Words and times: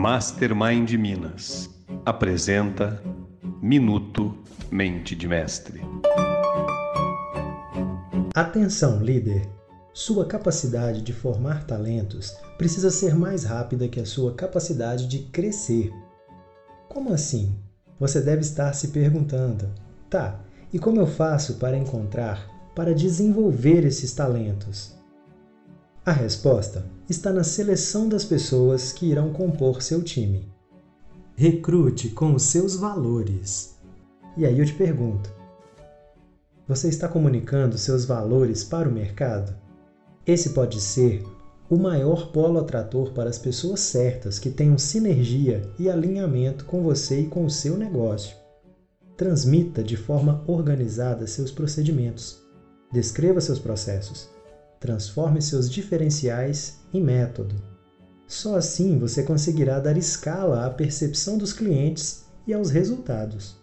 Mastermind 0.00 0.92
Minas 0.92 1.68
apresenta 2.06 3.02
Minuto 3.60 4.32
Mente 4.70 5.16
de 5.16 5.26
Mestre. 5.26 5.80
Atenção, 8.32 9.02
líder! 9.02 9.48
Sua 9.92 10.24
capacidade 10.24 11.02
de 11.02 11.12
formar 11.12 11.64
talentos 11.64 12.32
precisa 12.56 12.92
ser 12.92 13.16
mais 13.16 13.42
rápida 13.42 13.88
que 13.88 13.98
a 13.98 14.06
sua 14.06 14.34
capacidade 14.34 15.08
de 15.08 15.18
crescer. 15.32 15.92
Como 16.88 17.12
assim? 17.12 17.58
Você 17.98 18.20
deve 18.20 18.42
estar 18.42 18.72
se 18.74 18.88
perguntando: 18.88 19.68
tá, 20.08 20.38
e 20.72 20.78
como 20.78 21.00
eu 21.00 21.08
faço 21.08 21.54
para 21.54 21.76
encontrar, 21.76 22.48
para 22.72 22.94
desenvolver 22.94 23.84
esses 23.84 24.12
talentos? 24.12 24.96
A 26.08 26.12
resposta 26.12 26.86
está 27.06 27.30
na 27.30 27.44
seleção 27.44 28.08
das 28.08 28.24
pessoas 28.24 28.94
que 28.94 29.10
irão 29.10 29.30
compor 29.30 29.82
seu 29.82 30.02
time. 30.02 30.50
Recrute 31.36 32.08
com 32.08 32.34
os 32.34 32.44
seus 32.44 32.76
valores. 32.76 33.76
E 34.34 34.46
aí 34.46 34.58
eu 34.58 34.64
te 34.64 34.72
pergunto: 34.72 35.30
você 36.66 36.88
está 36.88 37.08
comunicando 37.08 37.76
seus 37.76 38.06
valores 38.06 38.64
para 38.64 38.88
o 38.88 38.90
mercado? 38.90 39.54
Esse 40.26 40.54
pode 40.54 40.80
ser 40.80 41.22
o 41.68 41.76
maior 41.76 42.32
polo 42.32 42.58
atrator 42.58 43.12
para 43.12 43.28
as 43.28 43.38
pessoas 43.38 43.80
certas 43.80 44.38
que 44.38 44.48
tenham 44.48 44.78
sinergia 44.78 45.70
e 45.78 45.90
alinhamento 45.90 46.64
com 46.64 46.82
você 46.82 47.20
e 47.20 47.26
com 47.26 47.44
o 47.44 47.50
seu 47.50 47.76
negócio. 47.76 48.34
Transmita 49.14 49.84
de 49.84 49.98
forma 49.98 50.42
organizada 50.46 51.26
seus 51.26 51.50
procedimentos. 51.50 52.42
Descreva 52.90 53.42
seus 53.42 53.58
processos 53.58 54.37
Transforme 54.80 55.42
seus 55.42 55.70
diferenciais 55.70 56.78
em 56.92 57.02
método. 57.02 57.56
Só 58.26 58.56
assim 58.56 58.98
você 58.98 59.22
conseguirá 59.22 59.80
dar 59.80 59.96
escala 59.96 60.66
à 60.66 60.70
percepção 60.70 61.38
dos 61.38 61.52
clientes 61.52 62.24
e 62.46 62.52
aos 62.52 62.70
resultados. 62.70 63.56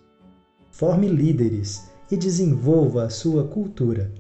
Forme 0.71 1.07
líderes 1.07 1.83
e 2.11 2.17
desenvolva 2.17 3.03
a 3.03 3.09
sua 3.09 3.47
cultura. 3.47 4.11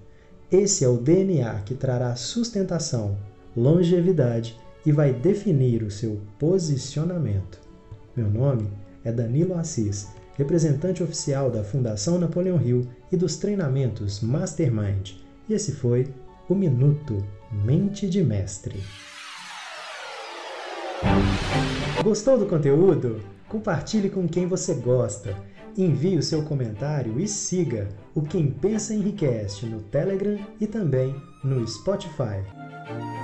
Esse 0.51 0.85
é 0.85 0.87
o 0.87 0.97
DNA 0.97 1.61
que 1.61 1.75
trará 1.75 2.15
sustentação, 2.15 3.17
longevidade 3.55 4.57
e 4.85 4.91
vai 4.91 5.11
definir 5.11 5.83
o 5.83 5.91
seu 5.91 6.21
posicionamento. 6.39 7.59
Meu 8.15 8.29
nome 8.29 8.69
é 9.03 9.11
Danilo 9.11 9.55
Assis, 9.55 10.07
representante 10.35 11.03
oficial 11.03 11.49
da 11.49 11.63
Fundação 11.63 12.19
Napoleão 12.19 12.61
Hill 12.61 12.87
e 13.11 13.17
dos 13.17 13.37
treinamentos 13.37 14.21
Mastermind. 14.21 15.13
E 15.49 15.53
esse 15.53 15.71
foi 15.71 16.07
o 16.47 16.53
Minuto 16.53 17.23
Mente 17.51 18.07
de 18.07 18.23
Mestre. 18.23 18.79
Gostou 22.03 22.37
do 22.37 22.45
conteúdo? 22.45 23.19
Compartilhe 23.49 24.09
com 24.09 24.27
quem 24.27 24.45
você 24.47 24.75
gosta. 24.75 25.35
Envie 25.77 26.17
o 26.17 26.23
seu 26.23 26.43
comentário 26.43 27.19
e 27.19 27.27
siga 27.27 27.89
o 28.13 28.21
Quem 28.21 28.49
Pensa 28.49 28.93
Enriquece 28.93 29.65
no 29.65 29.81
Telegram 29.81 30.39
e 30.59 30.67
também 30.67 31.15
no 31.43 31.67
Spotify. 31.67 32.43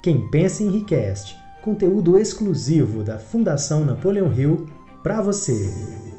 Quem 0.02 0.30
Pensa 0.30 0.64
Enriquece, 0.64 1.36
conteúdo 1.62 2.18
exclusivo 2.18 3.04
da 3.04 3.20
Fundação 3.20 3.86
Napoleão 3.86 4.34
Hill 4.34 4.68
para 5.04 5.22
você. 5.22 6.11